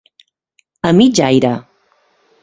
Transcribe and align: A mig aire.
A 0.89 0.93
mig 0.99 1.15
aire. 1.27 1.51